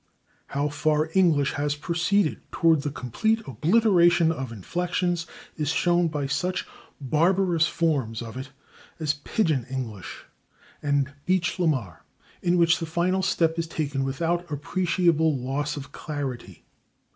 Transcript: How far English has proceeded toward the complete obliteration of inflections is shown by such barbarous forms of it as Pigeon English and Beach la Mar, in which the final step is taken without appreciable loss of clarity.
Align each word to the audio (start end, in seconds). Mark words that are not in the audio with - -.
How 0.47 0.67
far 0.67 1.11
English 1.13 1.51
has 1.51 1.75
proceeded 1.75 2.41
toward 2.51 2.81
the 2.81 2.89
complete 2.89 3.43
obliteration 3.45 4.31
of 4.31 4.51
inflections 4.51 5.27
is 5.57 5.69
shown 5.69 6.07
by 6.07 6.25
such 6.25 6.65
barbarous 6.99 7.67
forms 7.67 8.23
of 8.23 8.35
it 8.35 8.49
as 8.99 9.13
Pigeon 9.13 9.63
English 9.69 10.25
and 10.81 11.13
Beach 11.27 11.59
la 11.59 11.67
Mar, 11.67 12.03
in 12.41 12.57
which 12.57 12.79
the 12.79 12.87
final 12.87 13.21
step 13.21 13.59
is 13.59 13.67
taken 13.67 14.03
without 14.03 14.49
appreciable 14.51 15.37
loss 15.37 15.77
of 15.77 15.91
clarity. 15.91 16.65